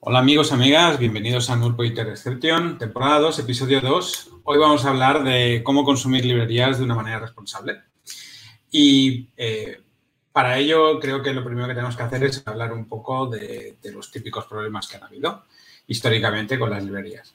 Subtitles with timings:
[0.00, 4.30] Hola amigos, amigas, bienvenidos a Nullpointer Exception, temporada 2, episodio 2.
[4.44, 7.82] Hoy vamos a hablar de cómo consumir librerías de una manera responsable.
[8.70, 9.80] Y eh,
[10.30, 13.76] para ello creo que lo primero que tenemos que hacer es hablar un poco de,
[13.92, 15.46] los típicos problemas que han habido
[15.88, 17.34] históricamente con las librerías.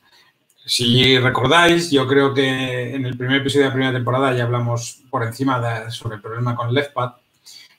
[0.65, 5.03] Si recordáis, yo creo que en el primer episodio de la primera temporada ya hablamos
[5.09, 7.15] por encima sobre el problema con Leftpad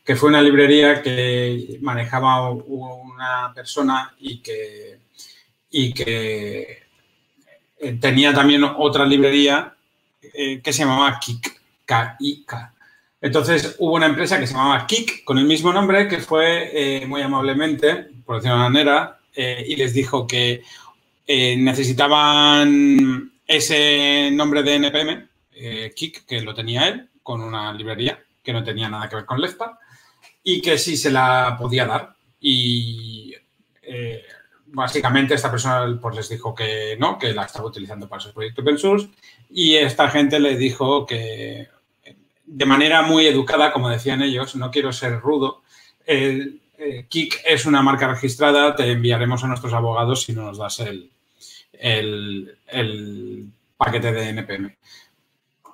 [0.05, 4.99] que fue una librería que manejaba una persona y que,
[5.71, 6.83] y que
[7.79, 9.75] eh, tenía también otra librería
[10.23, 12.75] eh, que se llamaba Kik, K-I-K.
[13.23, 17.07] Entonces hubo una empresa que se llamaba Kik con el mismo nombre que fue eh,
[17.07, 20.63] muy amablemente, por decirlo de una manera, y les dijo que
[21.27, 25.29] necesitaban ese nombre de NPM,
[25.97, 29.41] Kik, que lo tenía él, con una librería que no tenía nada que ver con
[29.41, 29.73] Leftpad
[30.45, 32.15] y que sí se la podía dar.
[32.41, 33.35] Y
[33.83, 34.23] eh,
[34.67, 38.63] básicamente esta persona pues, les dijo que no, que la estaba utilizando para su proyecto
[38.63, 39.09] open source
[39.51, 41.69] y esta gente le dijo que
[42.47, 45.63] de manera muy educada, como decían ellos, no quiero ser rudo,
[46.07, 50.59] el, eh, Kik es una marca registrada, te enviaremos a nuestros abogados si no nos
[50.59, 51.11] das el,
[51.73, 54.77] el, paquete de NPM.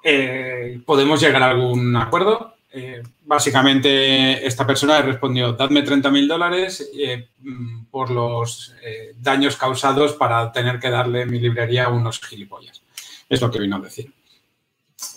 [0.03, 2.55] Eh, ¿Podemos llegar a algún acuerdo?
[2.73, 9.57] Eh, básicamente, esta persona respondió, dadme 30 mil dólares eh, mm, por los eh, daños
[9.57, 12.83] causados para tener que darle mi librería a unos gilipollas.
[13.29, 14.13] Es lo que vino a decir.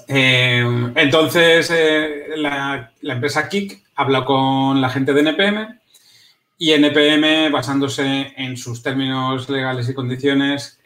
[0.08, 1.72] entonces,
[2.38, 5.80] la, empresa Kik habló con la gente de NPM
[6.58, 10.80] y NPM, basándose en sus términos legales y condiciones,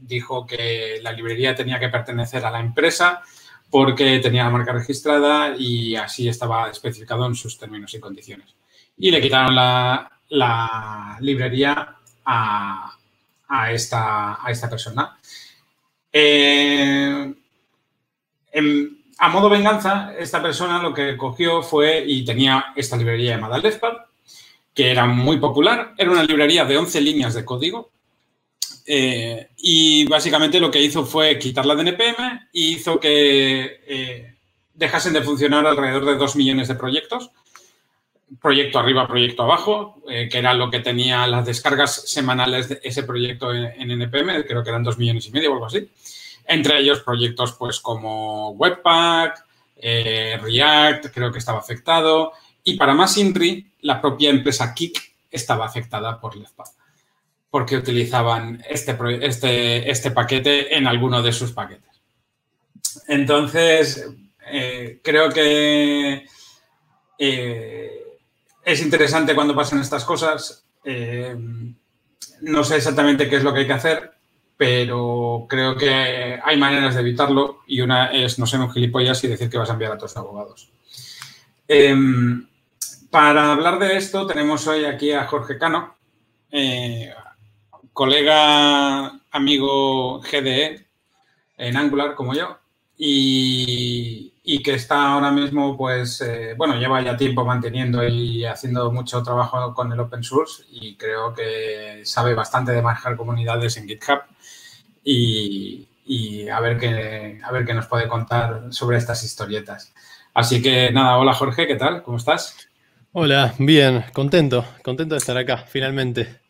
[0.00, 3.22] dijo que la librería tenía que pertenecer a la empresa
[3.70, 8.54] porque tenía la marca registrada y así estaba especificado en sus términos y condiciones.
[8.96, 12.96] Y le quitaron la, librería a,
[13.70, 14.38] esta,
[14.70, 15.18] persona.
[16.12, 17.34] Eh,
[19.18, 23.94] a modo venganza, esta persona lo que cogió fue y tenía esta librería llamada Leftpad,
[24.74, 25.94] que era muy popular.
[25.98, 27.90] Era una librería de 11 líneas de código
[28.90, 34.34] eh, y básicamente lo que hizo fue quitar la DNPM y hizo que eh,
[34.72, 37.30] dejasen de funcionar alrededor de 2 millones de proyectos.
[38.40, 43.02] Proyecto arriba, proyecto abajo, eh, que era lo que tenía las descargas semanales de ese
[43.02, 45.86] proyecto en, NPM, creo que eran 2 millones y medio o algo así.
[46.46, 49.44] Entre ellos proyectos pues como Webpack,
[49.82, 52.32] React, creo que estaba afectado.
[52.64, 54.98] Y para más INRI, la propia empresa Kik
[55.30, 56.77] estaba afectada por Leftpath
[57.50, 62.02] porque utilizaban este, este, este paquete en alguno de sus paquetes.
[63.06, 64.06] Entonces,
[64.50, 66.26] eh, creo que
[67.18, 68.02] eh,
[68.64, 70.64] es interesante cuando pasan estas cosas.
[70.84, 71.36] Eh,
[72.42, 74.12] no sé exactamente qué es lo que hay que hacer,
[74.56, 79.28] pero creo que hay maneras de evitarlo y una es no ser un gilipollas y
[79.28, 80.70] decir que vas a enviar a tus abogados.
[81.66, 82.46] Em,
[83.10, 85.96] para hablar de esto tenemos hoy aquí a Jorge Cano,
[87.98, 90.86] colega, amigo GDE
[91.56, 92.56] en Angular como yo
[92.96, 94.32] y,
[94.62, 99.74] que está ahora mismo, pues, eh, bueno, lleva ya tiempo manteniendo y haciendo mucho trabajo
[99.74, 104.20] con el open source y creo que sabe bastante de manejar comunidades en GitHub
[105.02, 109.92] y, a, ver qué, a ver qué nos puede contar sobre estas historietas.
[110.34, 112.04] Así que nada, hola Jorge, ¿qué tal?
[112.04, 112.68] ¿Cómo estás?
[113.10, 116.47] Hola, bien, contento, contento de estar acá, finalmente.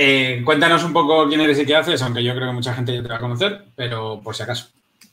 [0.00, 2.94] Eh, cuéntanos un poco quién eres y qué haces, aunque yo creo que mucha gente
[2.94, 4.68] ya te va a conocer, pero por si acaso.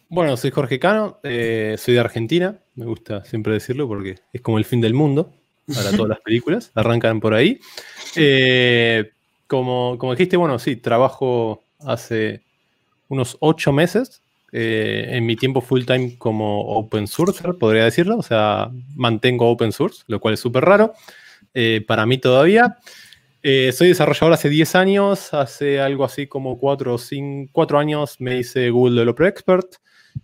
[0.10, 4.60] Bueno, soy Jorge Cano, eh, soy de Argentina, me gusta siempre decirlo porque es como
[4.60, 5.34] el fin del mundo
[5.74, 7.60] para todas las películas, arrancan por ahí.
[8.16, 9.10] Eh,
[9.48, 12.44] como, como dijiste, bueno, sí, trabajo hace
[13.10, 14.22] unos ocho meses
[14.52, 20.04] en mi tiempo full time como open sourcer, podría decirlo, o sea, mantengo open source,
[20.06, 20.94] lo cual es súper raro
[21.88, 22.78] para mí todavía.
[23.48, 28.72] Eh, soy desarrollador hace 10 años, hace algo así como 4 o años me hice
[28.72, 29.76] Google Developer Expert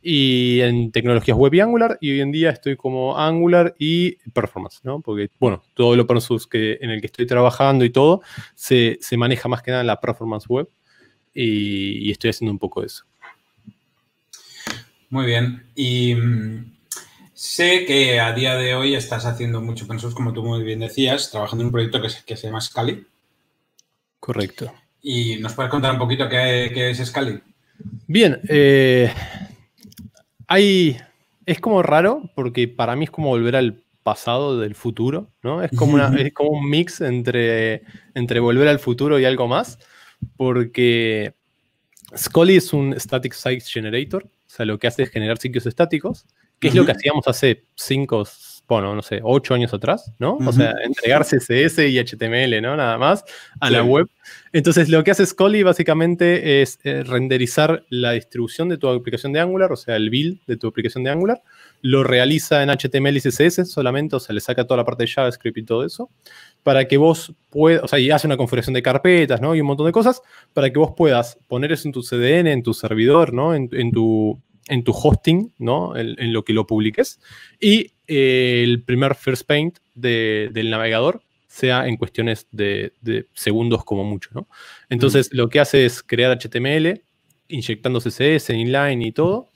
[0.02, 4.80] y en tecnologías web y Angular y hoy en día estoy como Angular y Performance,
[4.82, 5.02] ¿no?
[5.02, 8.24] Porque, bueno, todo el open source que, en el que estoy trabajando y todo
[8.56, 10.68] se, maneja más que nada en la Performance Web
[11.32, 13.04] y, estoy haciendo un poco eso.
[15.12, 15.68] Muy bien.
[15.76, 16.74] Y mm,
[17.36, 20.80] sé que a día de hoy estás haciendo mucho open source, como tú muy bien
[20.80, 23.06] decías, trabajando en un proyecto que que se llama Scali.
[24.22, 24.72] Correcto.
[25.02, 27.42] ¿Y nos puedes contar un poquito qué, es Scali?
[28.08, 29.12] Bien, eh,
[30.48, 30.96] hay,
[31.46, 35.64] es como raro porque para mí es como volver al pasado del futuro, ¿no?
[35.64, 37.82] Es como, una, es como un mix entre,
[38.14, 39.80] entre volver al futuro y algo más,
[40.38, 41.34] porque
[42.16, 46.28] Scully es un Static Site Generator, o sea, lo que hace es generar sitios estáticos,
[46.60, 48.24] que es lo que hacíamos hace cinco,
[48.68, 50.38] bueno, no sé, ocho años atrás, ¿no?
[50.38, 52.78] O sea, entregar CSS y HTML, ¿no?
[52.78, 53.26] Nada más
[53.60, 54.08] a la web.
[54.54, 59.42] Entonces, lo que hace Scully básicamente es eh, renderizar la distribución de tu aplicación de
[59.42, 61.42] Angular, o sea, el build de tu aplicación de Angular,
[61.82, 65.10] lo realiza en HTML y CSS solamente, o sea, le saca toda la parte de
[65.10, 66.10] JavaScript y todo eso,
[66.64, 69.56] para que vos puedas, o sea, y hace una configuración de carpetas, ¿no?
[69.56, 70.22] Y un montón de cosas,
[70.54, 73.54] para que vos puedas poner eso en tu CDN, en tu servidor, ¿no?
[73.56, 75.96] En, tu, en tu hosting, ¿no?
[75.96, 77.20] En, lo que lo publiques.
[77.60, 82.94] Y el primer first paint del navegador sea en cuestiones de,
[83.34, 84.48] segundos como mucho, ¿no?
[84.90, 87.02] Entonces, lo que hace es crear HTML,
[87.48, 89.50] inyectando CSS, inline y todo,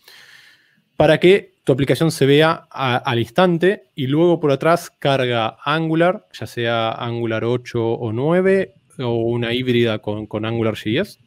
[0.95, 6.47] para que tu aplicación se vea al instante y luego por atrás carga Angular, ya
[6.47, 11.19] sea Angular 8 o 9 o una híbrida con, con AngularJS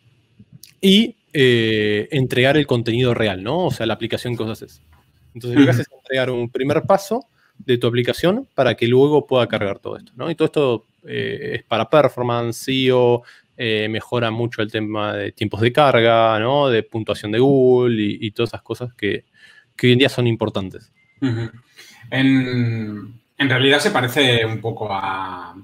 [0.80, 3.66] y eh, entregar el contenido real, ¿no?
[3.66, 4.80] O sea, la aplicación que vos haces.
[5.38, 7.26] Entonces, lo que haces es entregar un primer paso
[7.56, 10.30] de tu aplicación para que luego pueda cargar todo esto, ¿no?
[10.30, 13.22] Y todo esto eh, es para performance, SEO,
[13.56, 16.68] eh, mejora mucho el tema de tiempos de carga, ¿no?
[16.68, 19.24] De puntuación de Google y, todas esas cosas que,
[19.82, 20.92] hoy en día son importantes.
[21.20, 25.56] en, en, realidad se parece un poco a,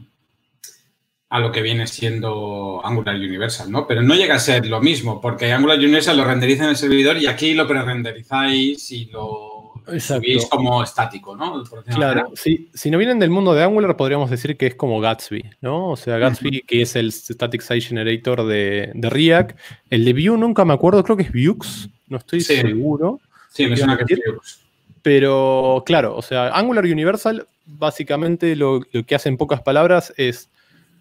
[1.35, 3.87] a lo que viene siendo Angular Universal, ¿no?
[3.87, 7.17] Pero no llega a ser lo mismo, porque Angular Universal lo renderiza en el servidor
[7.19, 9.54] y aquí lo pre-renderizáis y lo
[9.99, 11.63] subís como estático, ¿no?
[11.95, 15.45] Claro, si, si no vienen del mundo de Angular, podríamos decir que es como Gatsby,
[15.61, 15.91] ¿no?
[15.91, 19.59] O sea, Gatsby, que es el Static Site Generator de, React.
[19.91, 23.21] El de Vue nunca me acuerdo, creo que es Vuex, no estoy seguro.
[23.51, 24.61] Sí, me suena que es Vuex.
[25.03, 30.49] Pero claro, o sea, Angular Universal básicamente lo, lo que hace en pocas palabras es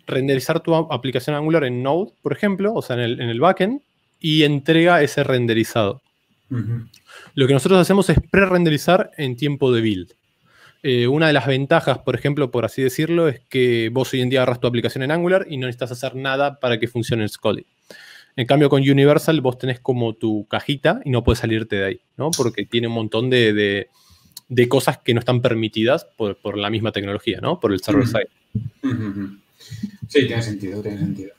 [0.08, 3.82] renderizar tu aplicación Angular en Node, por ejemplo, o sea, en el, backend,
[4.20, 6.02] y entrega ese renderizado.
[7.36, 10.14] Lo que nosotros hacemos es pre-renderizar en tiempo de build.
[10.86, 14.30] Eh, una de las ventajas, por ejemplo, por así decirlo, es que vos hoy en
[14.30, 17.30] día agarras tu aplicación en Angular y no necesitas hacer nada para que funcione el
[17.30, 17.66] Scully.
[18.36, 22.02] En cambio, con Universal vos tenés como tu cajita y no puedes salirte de ahí,
[22.18, 22.32] ¿no?
[22.32, 23.88] Porque tiene un montón de,
[24.68, 27.60] cosas que no están permitidas por, la misma tecnología, ¿no?
[27.60, 28.30] Por el server side.
[30.10, 31.32] Sí, tiene sentido, tiene sentido.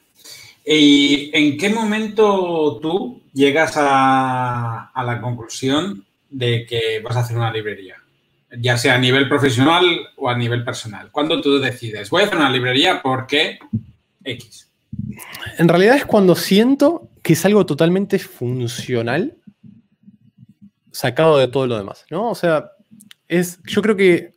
[0.65, 7.53] ¿Y en qué momento tú llegas a, la conclusión de que vas a hacer una
[7.53, 7.97] librería?
[8.59, 9.85] Ya sea a nivel profesional
[10.17, 11.11] o a nivel personal.
[11.11, 12.09] ¿Cuándo tú decides?
[12.09, 13.59] Voy a hacer una librería porque
[14.23, 14.71] X.
[15.59, 19.37] En realidad es cuando siento que es algo totalmente funcional
[20.93, 22.31] sacado de todo lo demás, ¿no?
[22.31, 22.71] O sea,
[23.27, 24.35] es, yo creo que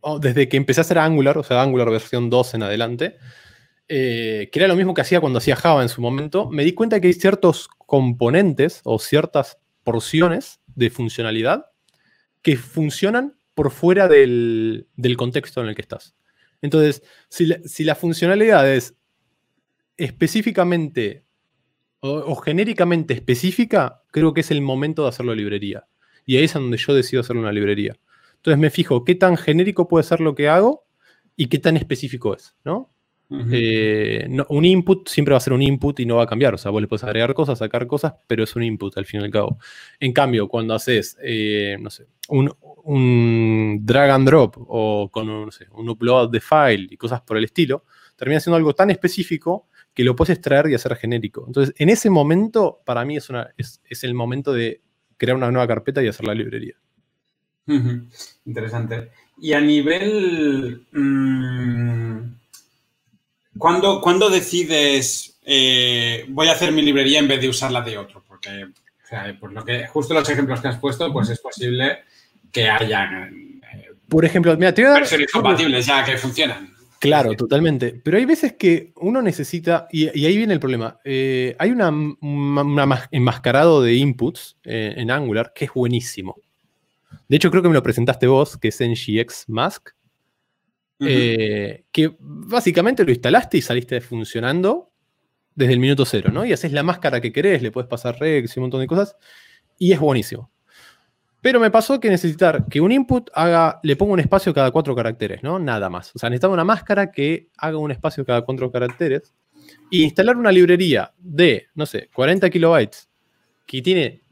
[0.00, 3.16] oh, desde que empecé a hacer Angular, o sea, Angular versión 2 en adelante,
[3.88, 6.72] eh, que era lo mismo que hacía cuando hacía Java en su momento, me di
[6.72, 11.66] cuenta que hay ciertos componentes o ciertas porciones de funcionalidad
[12.42, 14.86] que funcionan por fuera del,
[15.16, 16.14] contexto en el que estás.
[16.60, 18.94] Entonces, si la, funcionalidad es
[19.96, 21.24] específicamente
[22.00, 25.86] o, genéricamente específica, creo que es el momento de hacerlo librería.
[26.24, 27.96] Y ahí es donde yo decido hacerlo una librería.
[28.36, 30.84] Entonces me fijo qué tan genérico puede ser lo que hago
[31.36, 32.92] y qué tan específico es, ¿no?
[33.50, 36.54] Eh, un input siempre va a ser un input y no va a cambiar.
[36.54, 39.20] O sea, vos le puedes agregar cosas, sacar cosas, pero es un input al fin
[39.20, 39.58] y al cabo.
[39.98, 45.50] En cambio, cuando haces, eh, no sé, un, drag and drop o con un,
[45.88, 47.84] upload de file y cosas por el estilo,
[48.16, 51.44] termina siendo algo tan específico que lo puedes extraer y hacer genérico.
[51.46, 54.80] Entonces, en ese momento, para mí es, una, es, el momento de
[55.16, 56.74] crear una nueva carpeta y hacer la librería.
[58.44, 59.10] Interesante.
[59.38, 60.86] Y a nivel...
[60.92, 62.01] Mm,
[63.62, 68.24] ¿Cuándo, decides eh, voy a hacer mi librería en vez de usarla de otro?
[68.26, 68.66] Porque,
[69.38, 71.98] por lo que, justo los ejemplos que has puesto, pues es posible
[72.50, 76.70] que haya eh, por ejemplo, mira, te versiones compatibles ya que funcionan.
[76.98, 78.00] Claro, totalmente.
[78.02, 81.92] Pero hay veces que uno necesita, y, ahí viene el problema, eh, hay una,
[83.12, 86.36] enmascarado de inputs en Angular que es buenísimo.
[87.28, 89.90] De hecho, creo que me lo presentaste vos, que es NGX Mask,
[91.06, 94.90] eh, que básicamente lo instalaste y saliste funcionando
[95.54, 96.44] desde el minuto cero, ¿no?
[96.44, 99.16] Y haces la máscara que querés, le puedes pasar regs y un montón de cosas,
[99.78, 100.50] y es buenísimo.
[101.42, 104.94] Pero me pasó que necesitar que un input haga, le ponga un espacio cada cuatro
[104.94, 105.58] caracteres, ¿no?
[105.58, 106.14] Nada más.
[106.14, 109.34] O sea, necesitaba una máscara que haga un espacio cada cuatro caracteres.
[109.90, 113.08] Y instalar una librería de, no sé, 40 kilobytes,
[113.66, 114.22] que tiene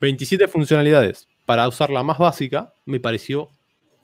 [0.00, 3.48] 27 funcionalidades para usar la más básica, me pareció,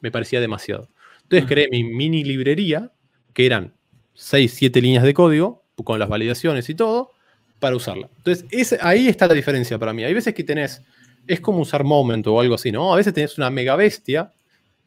[0.00, 0.88] me parecía demasiado.
[1.30, 2.90] Entonces creé mi mini librería,
[3.32, 3.72] que eran
[4.14, 7.12] 6, 7 líneas de código, con las validaciones y todo,
[7.60, 8.10] para usarla.
[8.16, 10.02] Entonces, ahí está la diferencia para mí.
[10.02, 10.82] Hay veces que tenés,
[11.28, 12.92] es como usar Moment o algo así, ¿no?
[12.92, 14.32] A veces tenés una mega bestia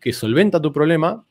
[0.02, 1.26] que solventa tu problema,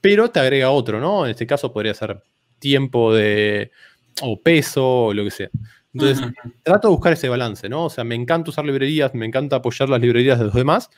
[0.00, 1.24] pero te agrega otro, ¿no?
[1.24, 2.22] En este caso podría ser
[2.60, 3.72] tiempo de,
[4.22, 5.50] o peso, o lo que sea.
[5.92, 6.24] Entonces,
[6.62, 7.86] trato de buscar ese balance, ¿no?
[7.86, 10.88] O sea, me encanta usar librerías, me encanta apoyar las librerías de los demás,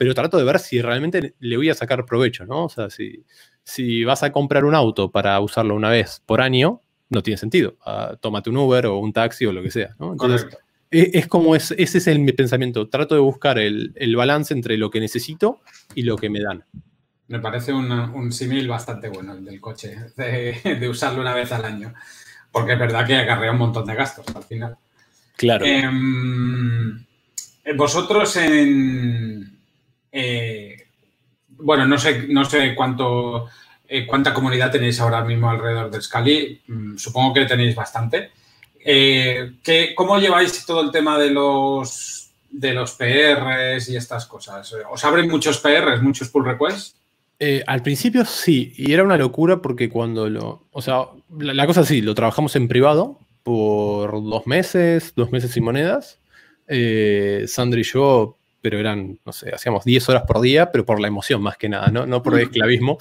[0.00, 2.64] pero trato de ver si realmente le voy a sacar provecho, ¿no?
[2.64, 3.22] O sea, si,
[3.64, 6.80] si vas a comprar un auto para usarlo una vez por año,
[7.10, 7.76] no tiene sentido.
[7.84, 9.94] Uh, tómate un Uber o un taxi o lo que sea.
[9.98, 10.12] ¿no?
[10.12, 10.46] Entonces,
[10.90, 12.88] e, es, como es, ese es el, mi pensamiento.
[12.88, 15.60] Trato de buscar el, el, balance entre lo que necesito
[15.94, 16.64] y lo que me dan.
[17.28, 21.52] Me parece un, un símil bastante bueno el del coche, de, de, usarlo una vez
[21.52, 21.92] al año.
[22.50, 24.78] Porque es verdad que acarrea un montón de gastos al final.
[25.36, 25.66] Claro.
[25.66, 25.90] Eh,
[27.76, 29.59] vosotros en.
[31.70, 33.48] Eh, bueno, no sé, no sé cuánto
[33.92, 36.60] eh, cuánta comunidad tenéis ahora mismo alrededor de Scali.
[36.68, 38.30] Mm, supongo que tenéis bastante.
[38.84, 39.54] Eh,
[39.96, 44.72] ¿Cómo lleváis todo el tema de los, de los PRs y estas cosas?
[44.88, 46.94] ¿Os abren muchos PRs, muchos pull requests?
[47.40, 50.68] Eh, al principio sí, y era una locura porque cuando lo.
[50.70, 55.64] O sea, la, cosa sí, lo trabajamos en privado por dos meses, dos meses sin
[55.64, 56.20] monedas.
[57.48, 61.08] Sandra y yo, pero eran, no sé, hacíamos 10 horas por día, pero por la
[61.08, 62.98] emoción más que nada, no, no por el esclavismo.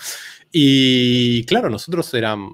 [0.52, 2.50] Y claro, nosotros eran,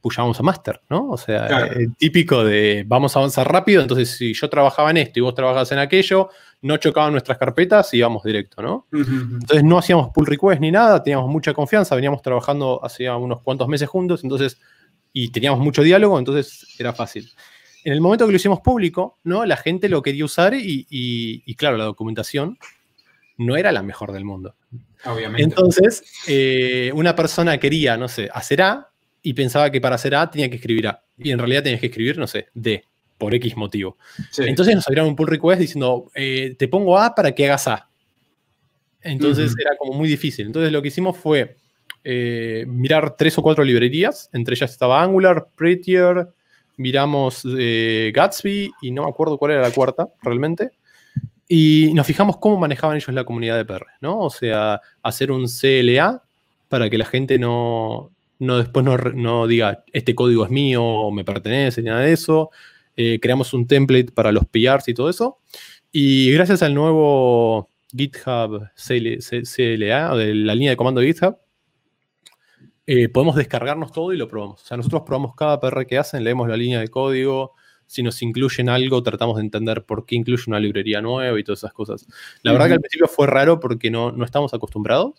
[0.00, 1.10] pushábamos a máster, ¿no?
[1.10, 5.18] O sea, el típico de vamos a avanzar rápido, entonces si yo trabajaba en esto
[5.18, 6.30] y vos trabajabas en aquello,
[6.62, 8.86] no chocaban nuestras carpetas y íbamos directo, ¿no?
[8.92, 13.68] Entonces no hacíamos pull request ni nada, teníamos mucha confianza, veníamos trabajando hacía unos cuantos
[13.68, 14.58] meses juntos, entonces,
[15.12, 17.30] y teníamos mucho diálogo, entonces era fácil.
[17.84, 19.44] En el momento que lo hicimos público, ¿no?
[19.44, 22.58] La gente lo quería usar y, y claro, la documentación
[23.38, 24.54] no era la mejor del mundo.
[25.04, 25.42] Obviamente.
[25.42, 28.90] Entonces, eh, una persona quería, no sé, hacer A
[29.22, 31.02] y pensaba que para hacer A tenía que escribir A.
[31.16, 32.84] Y en realidad tenías que escribir, no sé, D,
[33.16, 33.96] por X motivo.
[34.38, 37.88] Entonces nos abrieron un pull request diciendo, eh, te pongo A para que hagas A.
[39.00, 40.46] Entonces era como muy difícil.
[40.46, 41.56] Entonces lo que hicimos fue
[42.02, 44.28] eh, mirar tres o cuatro librerías.
[44.32, 46.28] Entre ellas estaba Angular, Prettier,
[46.78, 50.70] miramos Gatsby y no me acuerdo cuál era la cuarta realmente.
[51.48, 54.20] Y nos fijamos cómo manejaban ellos la comunidad de PR, ¿no?
[54.20, 56.22] O sea, hacer un CLA
[56.68, 61.24] para que la gente no, no después no, diga, este código es mío o me
[61.24, 62.50] pertenece, ni nada de eso.
[62.96, 65.38] Eh, creamos un template para los PRs y todo eso.
[65.90, 71.38] Y gracias al nuevo GitHub CLA, de la línea de comando de GitHub,
[72.90, 74.62] eh, podemos descargarnos todo y lo probamos.
[74.62, 77.52] O sea, nosotros probamos cada PR que hacen, leemos la línea de código,
[77.84, 81.58] si nos incluyen algo, tratamos de entender por qué incluye una librería nueva y todas
[81.60, 82.06] esas cosas.
[82.42, 85.12] La verdad que al principio fue raro porque no, no estamos acostumbrados,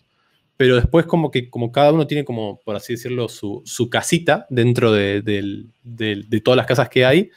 [0.60, 4.46] pero después como que como cada uno tiene como, por así decirlo, su, su casita
[4.50, 7.30] dentro de, de, todas las casas que hay,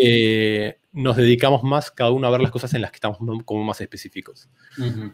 [0.00, 3.64] eh, nos dedicamos más cada uno a ver las cosas en las que estamos como
[3.64, 4.48] más específicos.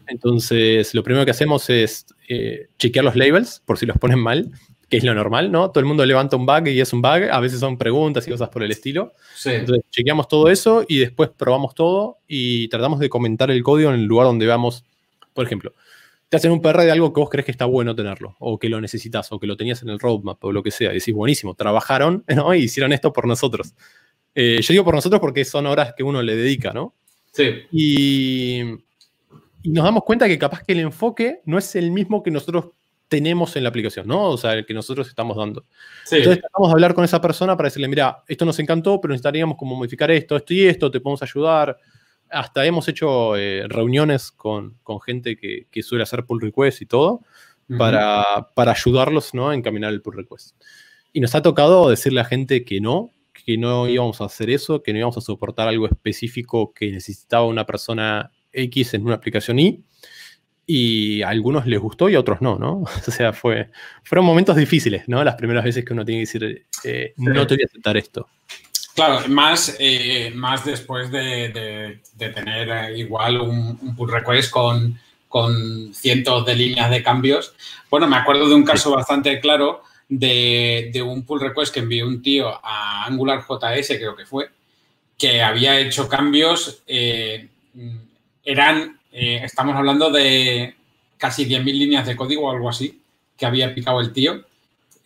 [0.05, 4.51] Entonces, lo primero que hacemos es eh, chequear los labels por si los ponen mal
[4.87, 5.71] que es lo normal, ¿no?
[5.71, 8.31] Todo el mundo levanta un bug y es un bug, a veces son preguntas y
[8.31, 9.13] cosas por el estilo.
[9.43, 14.01] Entonces, chequeamos todo eso y después probamos todo y tratamos de comentar el código en
[14.01, 14.85] el lugar donde veamos,
[15.33, 15.73] por ejemplo,
[16.29, 18.69] te hacen un PR de algo que vos crees que está bueno tenerlo, o que
[18.69, 20.91] lo necesitas, o que lo tenías en el roadmap, o lo que sea.
[20.91, 22.53] Y decís, buenísimo, trabajaron, ¿no?
[22.53, 23.73] Y hicieron esto por nosotros.
[24.35, 26.93] Eh, yo digo por nosotros porque son horas que uno le dedica, ¿no?
[27.31, 27.63] Sí.
[27.71, 28.61] Y,
[29.63, 32.69] y nos damos cuenta que capaz que el enfoque no es el mismo que nosotros
[33.07, 34.29] tenemos en la aplicación, ¿no?
[34.29, 35.65] O sea, el que nosotros estamos dando.
[36.11, 39.57] Entonces, vamos a hablar con esa persona para decirle, mira, esto nos encantó, pero necesitaríamos
[39.57, 41.75] como modificar esto, esto y esto, te podemos ayudar.
[42.31, 46.85] Hasta hemos hecho eh, reuniones con, con gente que, que, suele hacer pull request y
[46.85, 47.21] todo,
[47.77, 49.49] para, para, ayudarlos, ¿no?
[49.49, 50.55] A encaminar el pull request.
[51.13, 54.81] Y nos ha tocado decirle a gente que no, que no íbamos a hacer eso,
[54.81, 59.59] que no íbamos a soportar algo específico que necesitaba una persona X en una aplicación
[59.59, 59.83] Y
[60.71, 62.83] y a algunos les gustó y a otros no, ¿no?
[63.07, 63.71] O sea, fue,
[64.03, 65.23] fueron momentos difíciles, ¿no?
[65.23, 68.27] Las primeras veces que uno tiene que decir, eh, no te voy a aceptar esto.
[68.99, 76.45] Claro, más, eh, más después de, tener eh, igual un, pull request con, con, cientos
[76.45, 77.53] de líneas de cambios.
[77.89, 82.05] Bueno, me acuerdo de un caso bastante claro de, de un pull request que envió
[82.05, 84.49] un tío a Angular JS, creo que fue,
[85.17, 86.83] que había hecho cambios,
[88.43, 90.75] eran eh, estamos hablando de
[91.17, 93.01] casi 10.000 líneas de código o algo así
[93.37, 94.43] que había picado el tío.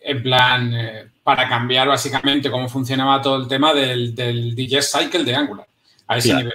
[0.00, 5.24] En plan, eh, para cambiar básicamente cómo funcionaba todo el tema del, del digest cycle
[5.24, 5.66] de Angular
[6.06, 6.54] a ese nivel.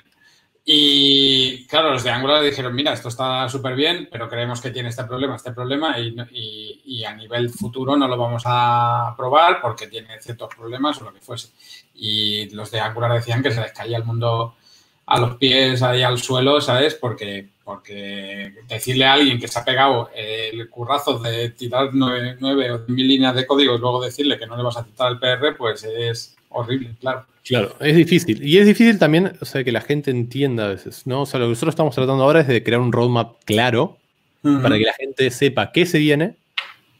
[0.71, 4.89] Y claro, los de Angular dijeron, mira, esto está súper bien, pero creemos que tiene
[4.89, 10.21] este problema, este problema, y, a nivel futuro no lo vamos a probar porque tiene
[10.21, 11.49] ciertos problemas o lo que fuese.
[11.95, 14.57] Y los de Angular decían que se les caía el mundo
[15.09, 16.93] a los pies ahí al suelo, ¿sabes?
[16.93, 22.79] Porque, porque decirle a alguien que se ha pegado el currazo de tirar nueve, o
[22.87, 25.57] mil líneas de código y luego decirle que no le vas a citar el PR,
[25.57, 27.25] pues es horrible, claro.
[27.43, 28.47] Claro, es difícil.
[28.47, 31.23] Y es difícil también, o sea, que la gente entienda a veces, ¿no?
[31.23, 33.97] O sea, lo que nosotros estamos tratando ahora es de crear un roadmap claro
[34.43, 36.35] para que la gente sepa qué se viene,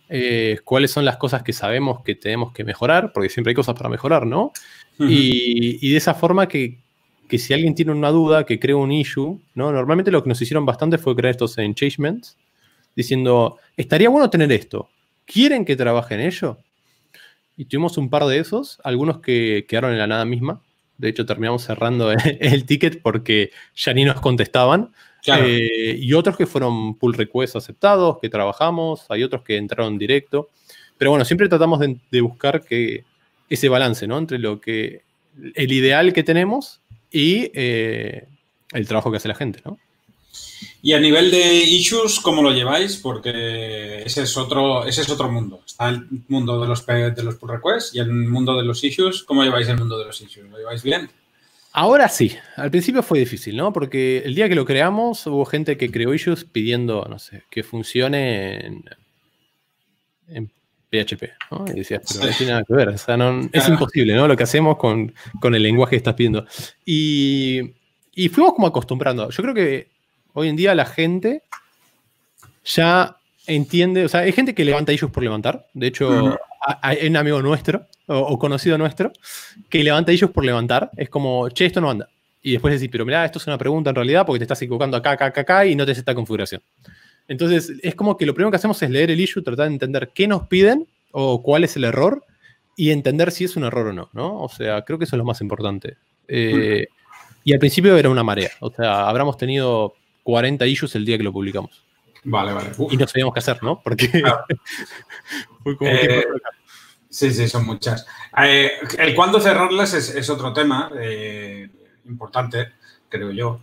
[0.10, 3.76] eh, cuáles son las cosas que sabemos que tenemos que mejorar, porque siempre hay cosas
[3.76, 4.52] para mejorar, ¿no?
[4.98, 6.80] y, de esa forma que,
[7.30, 9.72] que, si alguien tiene una duda, que cree un issue, ¿no?
[9.72, 12.38] Normalmente lo que nos hicieron bastante fue crear estos engagements,
[12.96, 14.90] diciendo, estaría bueno tener esto.
[15.26, 16.58] ¿Quieren que trabaje en ello?
[17.56, 20.62] Y tuvimos un par de esos, algunos que quedaron en la nada misma.
[20.98, 24.92] De hecho, terminamos cerrando el, ticket porque ya ni nos contestaban.
[25.28, 29.06] Eh, y otros que fueron pull requests aceptados, que trabajamos.
[29.10, 30.50] Hay otros que entraron directo.
[30.98, 33.06] Pero bueno, siempre tratamos de, buscar que
[33.50, 34.18] ese balance, ¿no?
[34.18, 35.04] Entre lo que
[35.56, 38.28] el ideal que tenemos y eh,
[38.74, 39.78] el trabajo que hace la gente, ¿no?
[40.82, 42.98] Y a nivel de issues, ¿cómo lo lleváis?
[42.98, 45.62] Porque ese es otro, ese es otro mundo.
[45.66, 49.24] Está el mundo de los, de los pull requests y el mundo de los issues.
[49.24, 50.50] ¿Cómo lleváis el mundo de los issues?
[50.50, 51.10] ¿Lo lleváis bien?
[51.74, 52.36] Ahora sí.
[52.56, 53.74] Al principio fue difícil, ¿no?
[53.74, 57.64] Porque el día que lo creamos hubo gente que creó issues pidiendo, no sé, que
[57.64, 58.66] funcione
[60.28, 60.52] en,
[60.90, 61.66] PHP, ¿no?
[61.68, 62.90] Y decías, pero no tiene nada que ver.
[62.90, 63.18] O sea,
[63.52, 64.28] es imposible, ¿no?
[64.28, 66.46] Lo que hacemos con, el lenguaje que estás pidiendo.
[66.86, 67.62] Y,
[68.14, 69.30] y fuimos como acostumbrando.
[69.30, 70.00] Yo creo que
[70.34, 71.44] Hoy en día la gente
[72.64, 73.18] ya
[73.48, 75.68] entiende, o sea, hay gente que levanta issues por levantar.
[75.74, 76.38] De hecho,
[76.82, 79.12] hay un amigo nuestro o, conocido nuestro
[79.70, 80.92] que levanta issues por levantar.
[80.96, 82.10] Es como, che, esto no anda.
[82.42, 84.96] Y después decís, pero mira, esto es una pregunta en realidad porque te estás equivocando
[84.96, 86.62] acá, acá, acá, acá y no te hace esta configuración.
[87.30, 90.12] Entonces, es como que lo primero que hacemos es leer el issue, tratar de entender
[90.14, 92.26] qué nos piden o cuál es el error
[92.76, 94.42] y entender si es un error o no, ¿no?
[94.42, 95.96] O sea, creo que eso es lo más importante.
[96.28, 96.88] Eh,
[97.44, 98.52] y al principio era una marea.
[98.60, 101.84] O sea, habramos tenido 40 issues el día que lo publicamos.
[102.24, 102.72] Vale, vale.
[102.92, 103.82] Y no sabíamos qué hacer, ¿no?
[103.82, 104.08] Porque
[105.64, 106.26] fue como eh,
[107.10, 108.06] Sí, sí, son muchas.
[108.38, 111.68] Eh, el cuándo cerrarlas es, otro tema eh,
[112.06, 112.74] importante,
[113.10, 113.62] creo yo.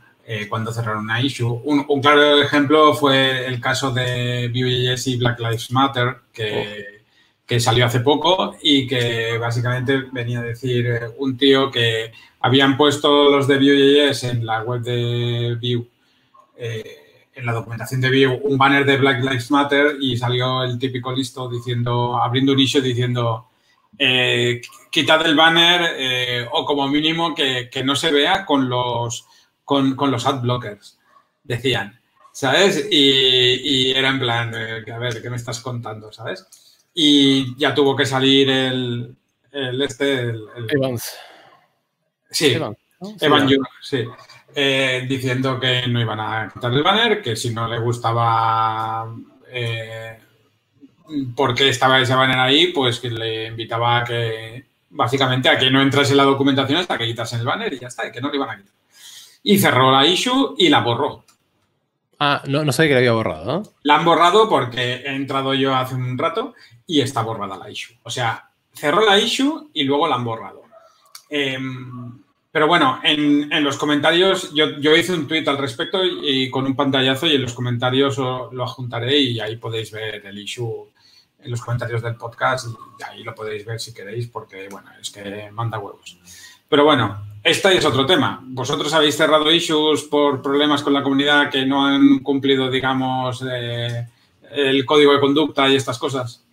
[0.49, 1.61] Cuándo cerrar una issue.
[1.65, 7.03] Un, claro ejemplo fue el caso de Vue.js y Black Lives Matter, que,
[7.47, 10.87] que, salió hace poco y que básicamente venía a decir
[11.19, 12.11] un tío que
[12.41, 15.87] habían puesto los de Vue.js en la web de Vue
[16.57, 17.03] eh,
[17.35, 21.13] en la documentación de Vue un banner de Black Lives Matter y salió el típico
[21.13, 23.49] listo diciendo, abriendo un issue diciendo,
[23.99, 29.27] eh, quitad el banner eh, o como mínimo que, no se vea con los,
[29.67, 30.99] con, los ad blockers,
[31.45, 32.01] decían,
[32.33, 32.89] ¿sabes?
[32.91, 36.47] Y, era en plan, a ver, ¿qué me estás contando, ¿sabes?
[36.95, 39.17] Y ya tuvo que salir el,
[39.53, 41.17] este, el, Evans.
[42.31, 42.57] Sí,
[43.21, 43.53] Evans,
[43.83, 44.05] sí.
[44.55, 49.13] Eh, diciendo que no iban a quitar el banner, que si no le gustaba
[49.51, 50.19] eh,
[51.35, 55.71] por qué estaba ese banner ahí, pues que le invitaba a que, básicamente, a que
[55.71, 58.21] no entrase en la documentación hasta que quitasen el banner y ya está, y que
[58.21, 58.77] no le iban a quitar.
[59.49, 61.25] Y cerró la issue y la borró.
[62.19, 65.73] Ah, no, no sabía que la había borrado, La han borrado porque he entrado yo
[65.73, 66.55] hace un rato
[66.85, 67.97] y está borrada la issue.
[68.03, 70.63] O sea, cerró la issue y luego la han borrado.
[71.31, 71.59] Eh,
[72.51, 77.29] pero bueno, en, los comentarios, yo, hice un tweet al respecto y, con un pantallazo
[77.29, 80.91] y en los comentarios lo adjuntaré y ahí podéis ver el issue
[81.39, 82.67] en los comentarios del podcast
[82.99, 86.19] y ahí lo podéis ver si queréis porque, bueno, es que manda huevos.
[86.69, 88.43] Pero bueno, este es otro tema.
[88.45, 94.07] Vosotros habéis cerrado issues por problemas con la comunidad que no han cumplido, digamos, eh,
[94.51, 96.45] el código de conducta y estas cosas.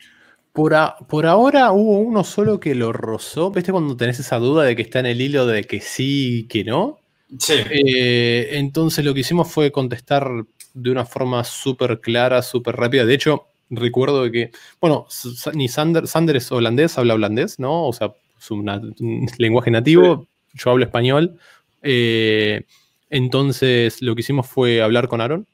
[0.51, 3.49] Por, ahora hubo uno solo que lo rozó.
[3.49, 6.43] ¿Viste cuando tenés esa duda de que está en el hilo de que sí y
[6.43, 6.99] que no?
[7.39, 7.56] Sí.
[7.71, 10.29] Eh, entonces lo que hicimos fue contestar
[10.75, 13.03] de una forma súper clara, súper rápida.
[13.03, 15.08] De hecho, recuerdo que, bueno,
[15.56, 17.88] ni Sander, Sander es holandés, habla holandés, ¿no?
[17.88, 18.65] O sea, es un,
[19.39, 20.27] lenguaje nativo.
[20.53, 21.37] Yo hablo español.
[21.81, 22.65] Eh,
[23.09, 25.47] entonces lo que hicimos fue hablar con Aaron.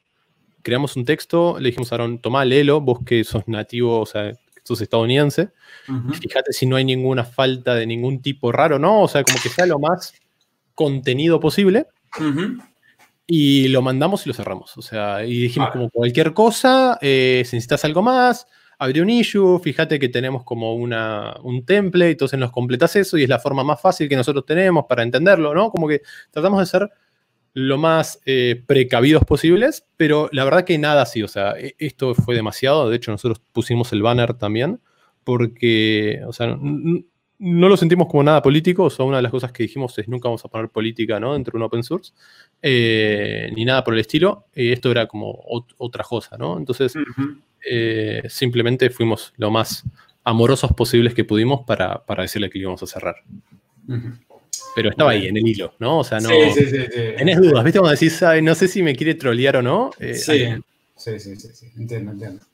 [0.62, 4.32] Creamos un texto, le dijimos a Aaron, toma, léelo, vos que sos nativo, o sea,
[4.62, 5.50] sos estadounidense.
[6.20, 9.02] Fíjate si no hay ninguna falta de ningún tipo raro, ¿no?
[9.02, 10.14] O sea, como que sea lo más
[10.74, 11.86] contenido posible.
[13.26, 14.76] Y lo mandamos y lo cerramos.
[14.76, 18.46] O sea, y dijimos como cualquier cosa, eh, si necesitas algo más,
[18.80, 23.24] abrió un issue, fíjate que tenemos como una, un template, entonces nos completas eso y
[23.24, 25.70] es la forma más fácil que nosotros tenemos para entenderlo, ¿no?
[25.70, 26.90] Como que tratamos de ser
[27.52, 32.14] lo más eh, precavidos posibles, pero la verdad que nada así, o sea, e, esto
[32.14, 34.80] fue demasiado, de hecho nosotros pusimos el banner también,
[35.24, 39.52] porque, o sea, no lo sentimos como nada político, o sea, una de las cosas
[39.52, 41.34] que dijimos es nunca vamos a poner política, ¿no?
[41.34, 42.14] Dentro de un open source,
[42.62, 45.38] eh, ni nada por el estilo, y esto era como
[45.76, 46.56] otra cosa, ¿no?
[46.56, 46.94] Entonces,
[47.68, 49.84] eh, simplemente fuimos lo más
[50.24, 53.16] amorosos posibles que pudimos para, decirle que íbamos a cerrar.
[54.74, 55.98] Pero estaba ahí, en el hilo, ¿no?
[55.98, 56.28] O sea, no.
[56.28, 56.78] Sí, sí, sí,
[57.16, 57.80] Tenés dudas, ¿viste?
[57.80, 59.90] Cuando decís, no sé si me quiere trolear o no.
[59.98, 60.46] Eh, sí.
[60.96, 62.44] sí, sí, sí, entiendo, entiendo.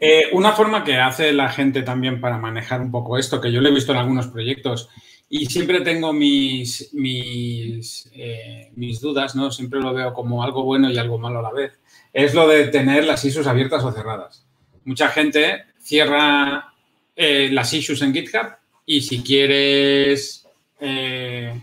[0.00, 3.60] Eh, una forma que hace la gente también para manejar un poco esto, que yo
[3.60, 4.88] lo he visto en algunos proyectos
[5.28, 9.50] y siempre tengo mis, mis, eh, mis dudas, ¿no?
[9.50, 11.72] Siempre lo veo como algo bueno y algo malo a la vez,
[12.12, 14.46] es lo de tener las issues abiertas o cerradas.
[14.84, 16.72] Mucha gente cierra
[17.16, 20.46] las issues en GitHub y si quieres
[20.80, 21.62] eh,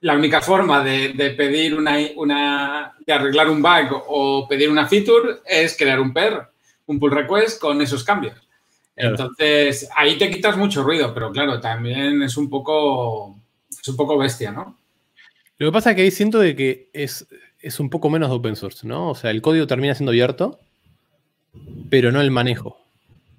[0.00, 5.36] la única forma de, pedir una, una, de arreglar un bug o pedir una feature
[5.46, 6.48] es crear un PR,
[6.86, 8.34] un pull request con esos cambios.
[8.96, 13.36] Entonces, ahí te quitas mucho ruido, pero claro, también es un poco,
[13.70, 14.78] es un poco bestia, ¿no?
[15.56, 17.26] Lo que pasa es que ahí siento de que es,
[17.64, 19.10] es un poco menos de open source, ¿no?
[19.10, 20.60] O sea, el código termina siendo abierto,
[21.88, 22.78] pero no el manejo.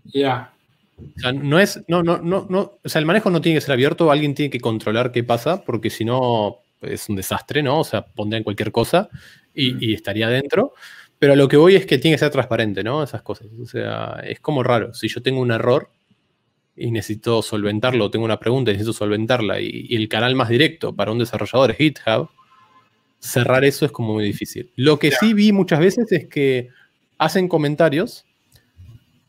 [0.06, 0.52] Ya.
[0.98, 3.62] O sea, no es, no, no, no, no, o sea, el manejo no tiene que
[3.62, 7.82] ser abierto, alguien tiene que controlar qué pasa, porque si no es un desastre, ¿no?
[7.82, 9.10] O sea, pondrían cualquier cosa
[9.54, 10.74] y, estaría dentro.
[11.20, 13.04] Pero lo que voy es que tiene que ser transparente, ¿no?
[13.04, 13.48] Esas cosas.
[13.62, 14.94] O sea, es como raro.
[14.94, 15.90] Si yo tengo un error
[16.76, 21.12] y necesito solventarlo, tengo una pregunta y necesito solventarla, y, el canal más directo para
[21.12, 22.30] un desarrollador es GitHub,
[23.26, 24.72] cerrar eso es como muy difícil.
[24.76, 26.70] Lo que sí vi muchas veces es que
[27.18, 28.26] hacen comentarios,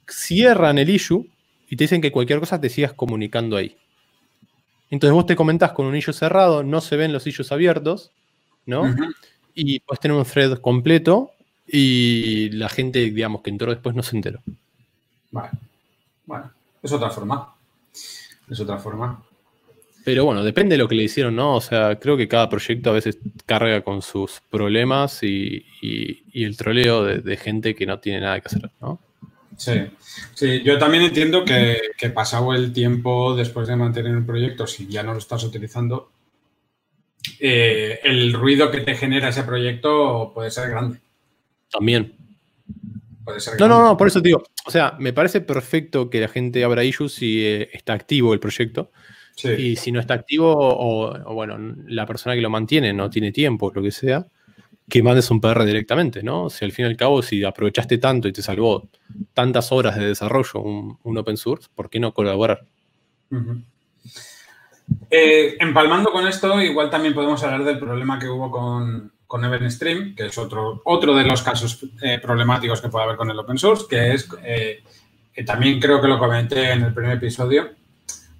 [0.08, 1.28] cierran el issue
[1.68, 3.76] y te dicen que cualquier cosa te sigas comunicando ahí.
[4.90, 8.12] Entonces vos te comentás con un hillo cerrado, no se ven los hillos abiertos,
[8.66, 8.94] ¿no?
[9.54, 11.32] Y puedes tener un thread completo
[11.66, 14.40] y la gente, digamos, que entró después no se enteró.
[15.30, 15.50] Vale.
[16.26, 17.54] Bueno, es otra forma.
[18.48, 19.25] Es otra forma.
[20.06, 21.56] Pero bueno, depende de lo que le hicieron, ¿no?
[21.56, 25.66] O sea, creo que cada proyecto a veces carga con sus problemas y,
[26.32, 29.00] el troleo de, gente que no tiene nada que hacer, ¿no?
[29.56, 29.72] Sí,
[30.32, 31.80] sí, yo también entiendo que,
[32.14, 36.12] pasado el tiempo después de mantener un proyecto, si ya no lo estás utilizando,
[37.40, 41.00] eh, el ruido que te genera ese proyecto puede ser grande.
[41.68, 42.14] También.
[43.24, 46.28] Puede ser no, no, no, por eso digo, o sea, me parece perfecto que la
[46.28, 48.92] gente abra issues si eh, está activo el proyecto.
[49.44, 53.70] Y si no está activo, o, bueno, la persona que lo mantiene no tiene tiempo,
[53.74, 54.26] lo que sea,
[54.88, 56.48] que mandes un PR directamente, ¿no?
[56.48, 58.88] Si al fin y al cabo, si aprovechaste tanto y te salvó
[59.34, 62.64] tantas horas de desarrollo un, open source, ¿por qué no colaborar?
[65.10, 70.14] Eh, empalmando con esto, igual también podemos hablar del problema que hubo con, con Eventstream,
[70.14, 73.58] que es otro, otro de los casos eh, problemáticos que puede haber con el open
[73.58, 74.82] source, que es, eh,
[75.32, 77.70] que también creo que lo comenté en el primer episodio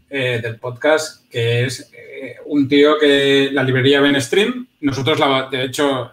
[0.09, 1.91] del podcast, que es
[2.47, 5.19] un tío que la librería Eventstream, nosotros
[5.51, 6.13] de hecho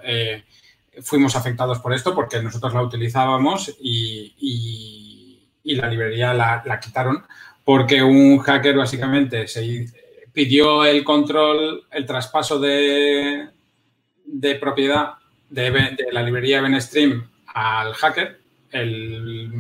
[1.02, 7.24] fuimos afectados por esto porque nosotros la utilizábamos y, la librería la, quitaron
[7.64, 9.88] porque un hacker básicamente se
[10.34, 13.48] pidió el control, el traspaso de,
[14.26, 15.14] de propiedad
[15.50, 18.42] de, la librería Benestream al hacker.
[18.72, 19.54] El,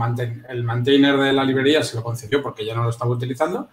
[0.50, 3.70] el maintainer de la librería se lo concedió porque ya no lo estaba utilizando.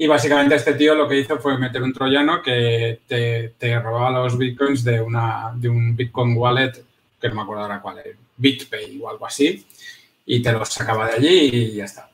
[0.00, 4.38] Y básicamente este tío lo que hizo fue meter un troyano que te, robaba los
[4.38, 6.72] bitcoins de, una, de un Bitcoin wallet
[7.20, 9.62] que no me acuerdo ahora cuál es, BitPay o algo así,
[10.24, 12.08] y te los sacaba de allí y ya está.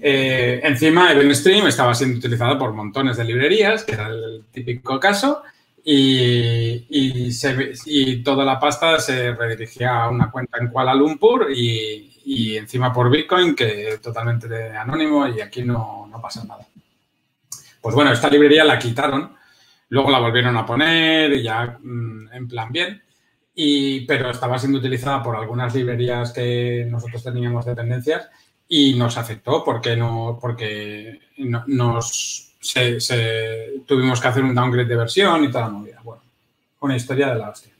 [0.00, 5.42] Eh, encima, Eventstream estaba siendo utilizado por montones de librerías, que era el típico caso,
[5.84, 12.90] y, y, toda la pasta se redirigía a una cuenta en Kuala Lumpur y, encima
[12.90, 16.66] por Bitcoin, que es totalmente anónimo y aquí no, pasa nada.
[17.82, 19.36] Pues bueno, esta librería la quitaron,
[19.90, 23.02] luego la volvieron a poner y ya mm, en plan bien
[24.06, 28.28] pero estaba siendo utilizada por algunas librerías que nosotros teníamos dependencias
[28.68, 31.20] y nos afectó porque no porque
[31.66, 32.54] nos
[33.86, 36.00] tuvimos que hacer un downgrade de versión y toda la movida.
[36.02, 36.22] Bueno,
[36.80, 37.72] una historia de la hostia.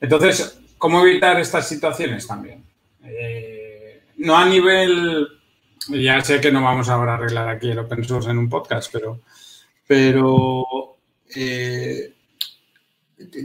[0.00, 2.64] Entonces, ¿cómo evitar estas situaciones también?
[3.02, 5.28] Eh, no a nivel,
[5.88, 8.90] ya sé que no vamos ahora a arreglar aquí el open source en un podcast,
[8.92, 9.20] pero,
[9.86, 10.96] pero
[11.34, 12.12] eh,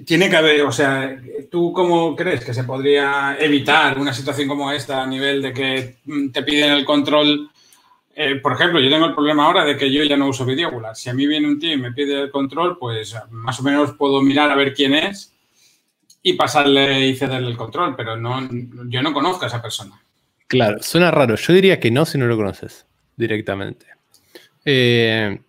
[0.05, 4.71] tiene que haber, o sea, ¿tú cómo crees que se podría evitar una situación como
[4.71, 5.97] esta a nivel de que
[6.31, 7.49] te piden el control
[8.21, 10.93] eh, por ejemplo, yo tengo el problema ahora de que yo ya no uso Videogular.
[10.93, 13.93] Si a mí viene un tío y me pide el control, pues más o menos
[13.93, 15.33] puedo mirar a ver quién es
[16.21, 18.45] y pasarle y cederle el control, pero no,
[18.89, 20.03] yo no conozco a esa persona.
[20.49, 21.35] Claro, suena raro.
[21.35, 23.85] Yo diría que no si no lo conoces directamente.
[24.65, 25.39] Eh,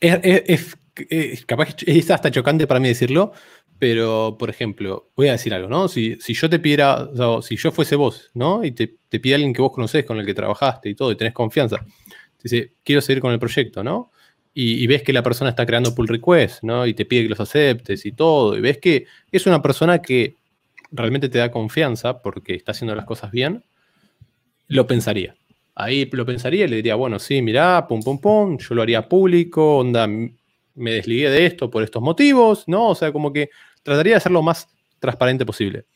[0.00, 0.76] es,
[1.44, 3.32] capaz es hasta chocante para mí decirlo,
[3.78, 5.86] pero por ejemplo, voy a decir algo, ¿no?
[5.86, 8.64] Si, yo te pidiera, o si yo fuese vos, ¿no?
[8.64, 11.16] Y te, te pide alguien que vos conocés, con el que trabajaste y todo, y
[11.16, 14.12] tenés confianza, te dice, quiero seguir con el proyecto, ¿no?
[14.54, 16.86] Y, ves que la persona está creando pull requests, ¿no?
[16.86, 20.36] Y te pide que los aceptes y todo, y ves que es una persona que
[20.92, 23.64] realmente te da confianza porque está haciendo las cosas bien,
[24.68, 25.34] lo pensaría.
[25.74, 29.08] Ahí lo pensaría y le diría, bueno, sí, mirá, pum, pum, pum, yo lo haría
[29.08, 32.88] público, onda, me desligué de esto por estos motivos, ¿no?
[32.88, 33.50] O sea, como que
[33.82, 35.86] trataría de hacerlo lo más transparente posible.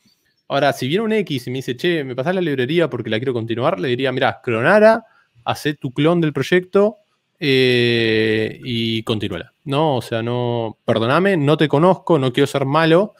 [0.47, 3.17] Ahora, si viene un X y me dice, che, me pasás la librería porque la
[3.17, 5.03] quiero continuar, le diría, mirá, clonara,
[5.43, 6.97] haz tu clon del proyecto
[7.39, 9.53] eh, y continúala.
[9.65, 13.13] No, o sea, no, perdóname, no te conozco, no quiero ser malo,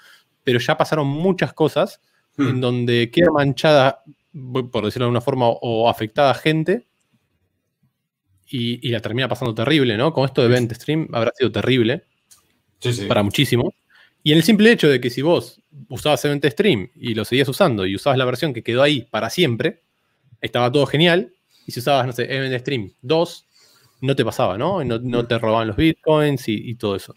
[0.47, 1.99] pero ya pasaron muchas cosas
[2.37, 2.61] en hmm.
[2.61, 4.01] donde queda manchada
[4.71, 6.87] por decirlo de alguna forma, o afectada gente
[8.49, 10.13] y, la termina pasando terrible, ¿no?
[10.13, 12.05] Con esto de Event Stream habrá sido terrible
[13.09, 13.73] para muchísimos.
[14.23, 17.49] Y en el simple hecho de que si vos usabas Event Stream y lo seguías
[17.49, 19.83] usando y usabas la versión que quedó ahí para siempre,
[20.39, 21.33] estaba todo genial.
[21.65, 23.45] Y si usabas, no sé, Event Stream 2,
[23.99, 24.81] no te pasaba, ¿no?
[24.85, 27.13] No, no te robaban los bitcoins y, y, todo eso.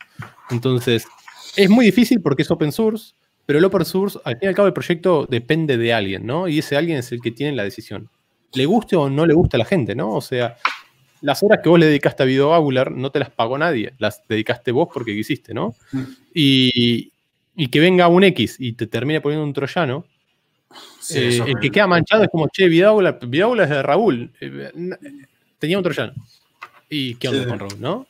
[0.50, 1.06] Entonces,
[1.54, 3.14] es muy difícil porque es open source,
[3.50, 6.46] pero el open source, al fin y al cabo, el proyecto depende de alguien, ¿no?
[6.46, 8.08] Y ese alguien es el que tiene la decisión.
[8.52, 10.12] Le guste o no le gusta a la gente, ¿no?
[10.12, 10.56] O sea,
[11.20, 14.22] las horas que vos le dedicaste a Video Angular no te las pagó nadie, las
[14.28, 15.74] dedicaste vos porque quisiste, ¿no?
[15.90, 16.02] Mm.
[16.32, 17.12] Y,
[17.72, 20.04] que venga un X y te termine poniendo un troyano,
[21.12, 23.18] eh, el que queda manchado es como, che, Video Angular,
[23.64, 24.70] es de Raúl, eh,
[25.58, 26.12] tenía un troyano.
[26.88, 28.06] ¿Y qué onda con Raúl, no?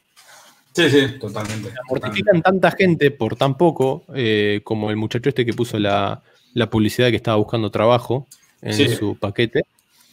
[0.88, 1.73] Sí, sí, totalmente.
[1.88, 6.23] Mortifican tanta gente por tan poco, eh, como el muchacho este que puso la,
[6.71, 8.27] publicidad que estaba buscando trabajo
[8.62, 9.62] en su paquete.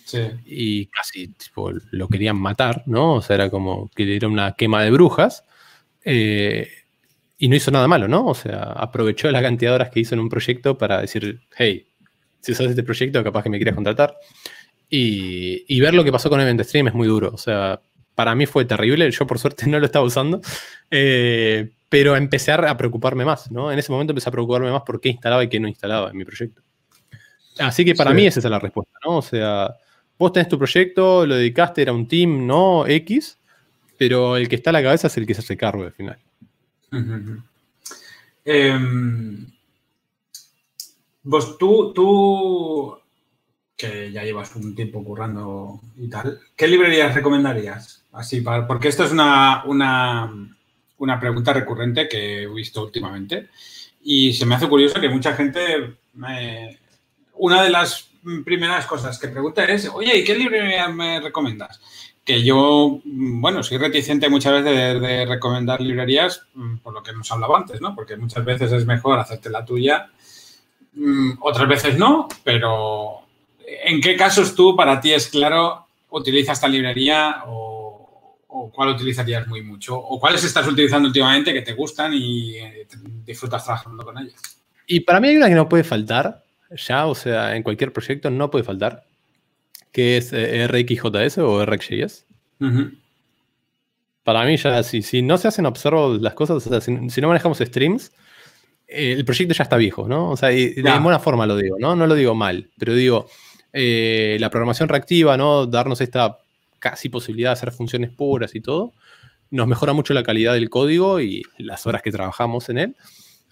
[0.05, 0.19] Sí.
[0.45, 1.33] Y casi
[1.91, 3.15] lo querían matar, ¿no?
[3.15, 5.43] O sea, era como que era una quema de brujas.
[6.03, 6.69] Eh,
[7.37, 8.25] y no hizo nada malo, ¿no?
[8.25, 11.87] O sea, aprovechó la cantidad de horas que hizo en un proyecto para decir, hey,
[12.39, 14.15] si usas este proyecto, capaz que me quieras contratar.
[14.89, 17.31] Y, y, ver lo que pasó con Event Stream es muy duro.
[17.33, 17.81] O sea,
[18.17, 20.41] para mí fue terrible, yo por suerte no lo estaba usando,
[20.89, 23.71] eh, pero empecé a preocuparme más, ¿no?
[23.71, 26.17] En ese momento empecé a preocuparme más por qué instalaba y qué no instalaba en
[26.17, 26.63] mi proyecto.
[27.59, 29.17] Así que para mí esa es la respuesta, ¿no?
[29.17, 29.75] O sea,
[30.17, 33.37] vos tenés tu proyecto, lo dedicaste, era un team, no X,
[33.99, 36.17] pero el que está a la cabeza es el que se hace cargo al final.
[38.43, 39.45] Em,
[41.21, 42.97] vos, tú, tú,
[43.77, 48.03] que ya llevas un tiempo currando y tal, ¿qué librerías recomendarías?
[48.11, 53.49] Así, porque esto es una, una, pregunta recurrente que he visto últimamente
[54.01, 55.97] y se me hace curioso que mucha gente,
[57.35, 58.09] una de las
[58.43, 61.79] primeras cosas que pregunta es, oye, ¿y qué librería me recomiendas?
[62.25, 67.31] Que yo, bueno, soy reticente muchas veces de, recomendar librerías mm, por lo que hemos
[67.31, 67.93] hablado antes, ¿no?
[67.93, 70.09] Porque muchas veces es mejor hacerte la tuya,
[70.93, 73.26] mm, otras veces no, pero
[73.67, 77.87] ¿en qué casos tú, para ti es claro, utilizas esta librería o
[78.57, 79.97] o cuál utilizarías muy mucho?
[79.97, 82.87] ¿O cuáles estás utilizando últimamente que te gustan y eh,
[83.25, 84.35] disfrutas trabajando con ellas?
[84.87, 88.29] Y para mí hay una que no puede faltar, ya, o sea, en cualquier proyecto
[88.29, 89.03] no puede faltar,
[89.91, 92.25] que es eh, RxJS o RxJS.
[94.23, 97.27] Para mí ya, si, si no se hacen observo las cosas, o sea, si, no
[97.27, 98.11] manejamos streams,
[98.87, 100.31] el proyecto ya está viejo, ¿no?
[100.31, 101.95] O sea, y, de buena forma lo digo, ¿no?
[101.95, 103.29] No lo digo mal, pero digo,
[103.73, 105.65] la programación reactiva, ¿no?
[105.65, 106.37] Darnos esta
[106.79, 108.93] casi posibilidad de hacer funciones puras y todo,
[109.49, 112.95] nos mejora mucho la calidad del código y las horas que trabajamos en él.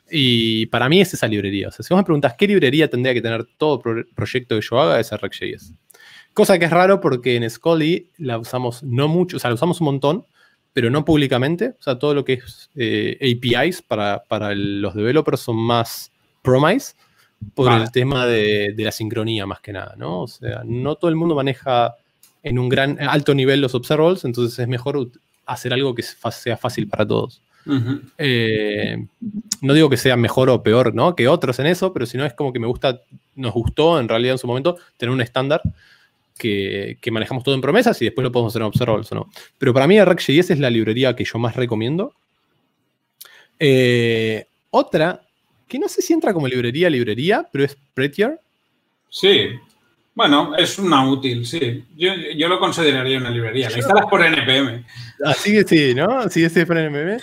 [0.10, 1.70] Y para mí es esa librería.
[1.70, 4.80] O sea, si vos me preguntas qué librería tendría que tener todo proyecto que yo
[4.80, 5.74] haga, es RxJS.
[6.34, 9.80] Cosa que es raro porque en Scully la usamos no mucho, o sea, la usamos
[9.80, 10.26] un montón,
[10.74, 11.76] pero no públicamente.
[11.80, 16.12] O sea, todo lo que es eh, APIs para, los developers son más
[16.44, 16.94] promise
[17.54, 20.22] por el tema de, de, la sincronía más que nada, ¿no?
[20.22, 21.96] O sea, no todo el mundo maneja
[22.44, 25.10] en un gran alto nivel los observables, entonces es mejor
[25.46, 27.42] hacer algo que sea fácil para todos.
[28.20, 29.08] Eh,
[29.62, 31.16] no digo que sea mejor o peor ¿no?
[31.16, 33.02] que otros en eso, pero si no es como que me gusta,
[33.36, 35.64] nos gustó en realidad en su momento tener un estándar
[36.38, 39.30] que, manejamos todo en promesas y después lo podemos hacer en observables o no.
[39.58, 42.14] Pero para mí RxJS es la librería que yo más recomiendo.
[43.58, 45.25] Eh, otra,
[45.68, 48.40] que no sé si entra como librería, librería, pero es Prettier.
[49.10, 49.50] Sí,
[50.14, 51.84] Bueno, es una útil, sí.
[51.98, 53.70] Yo, yo lo consideraría una librería.
[53.70, 54.86] La instalas por NPM.
[55.26, 56.30] Así que sí, ¿no?
[56.30, 57.18] Sí, es por NPM.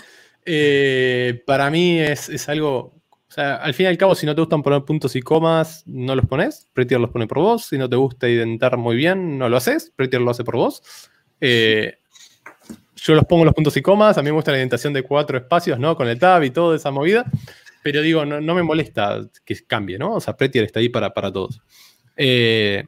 [0.44, 2.94] Eh, para mí es, es, algo.
[3.28, 5.84] O sea, al fin y al cabo, si no te gustan poner puntos y comas,
[5.86, 6.68] no los pones.
[6.74, 7.66] Prettier los pone por vos.
[7.66, 9.92] Si no te gusta identar muy bien, no lo haces.
[9.96, 10.82] Prettier lo hace por vos.
[11.40, 11.98] Eh,
[12.96, 14.18] yo los pongo los puntos y comas.
[14.18, 15.96] A mí me gusta la indentación de cuatro espacios, ¿no?
[15.96, 17.24] Con el tab y toda esa movida.
[17.82, 20.14] Pero digo, no, no me molesta que cambie, ¿no?
[20.14, 21.60] O sea, Prettier está ahí para, para todos.
[22.16, 22.84] Eh,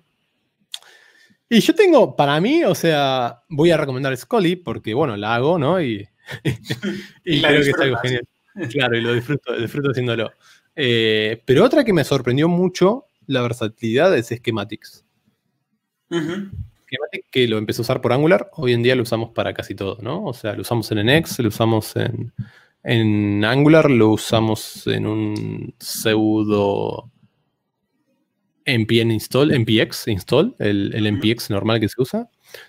[1.49, 5.59] y yo tengo, para mí, o sea, voy a recomendar Scully porque, bueno, la hago,
[5.59, 5.81] ¿no?
[5.81, 6.09] Y,
[7.25, 8.27] y, creo que es algo genial.
[8.71, 10.33] Claro, y lo disfruto, disfruto haciéndolo.
[10.77, 15.05] Eh, pero otra que me sorprendió mucho la versatilidad es Schematics.
[16.09, 19.75] Schematics que lo empecé a usar por Angular, hoy en día lo usamos para casi
[19.75, 20.25] todo, ¿no?
[20.25, 22.33] O sea, lo usamos en NX, lo usamos en,
[22.85, 27.11] en Angular, lo usamos en un pseudo
[28.66, 32.29] npm install, npx install, el, el npx normal que se usa.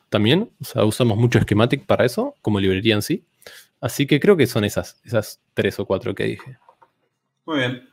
[0.10, 3.24] También, o sea, usamos mucho schematic para eso, como librería en sí.
[3.80, 6.58] Así que creo que son esas, esas tres o cuatro que dije.
[7.46, 7.90] Muy bien.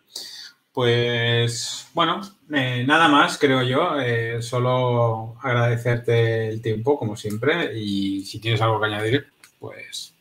[0.73, 4.01] Pues bueno, eh, nada más, creo yo.
[4.01, 7.79] Eh, solo agradecerte el tiempo, como siempre.
[7.79, 9.27] Y si tienes algo que añadir,
[9.59, 10.12] pues.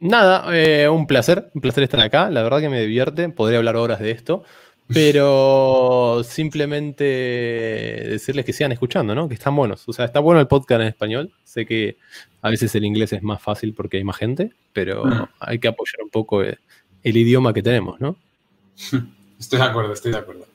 [0.00, 2.30] Nada, eh, un placer, un placer estar acá.
[2.30, 3.28] La verdad que me divierte.
[3.28, 4.44] Podría hablar horas de esto.
[4.92, 9.28] Pero simplemente decirles que sigan escuchando, ¿no?
[9.28, 9.88] Que están buenos.
[9.88, 11.32] O sea, está bueno el podcast en español.
[11.44, 11.96] Sé que
[12.42, 15.28] a veces el inglés es más fácil porque hay más gente, pero mm.
[15.38, 16.58] hay que apoyar un poco el,
[17.04, 18.16] idioma que tenemos, ¿no?
[19.38, 20.46] Estoy de acuerdo, estoy de acuerdo.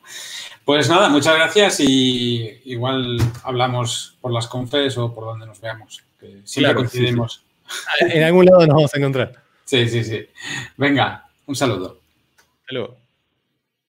[0.64, 6.04] Pues nada, muchas gracias y igual hablamos por las confes o por donde nos veamos.
[6.20, 7.45] Que siempre coincidimos.
[8.00, 9.32] En algún lado nos vamos a encontrar.
[9.64, 10.26] Sí, sí, sí.
[10.76, 12.00] Venga, un saludo.
[12.60, 13.05] Hasta luego.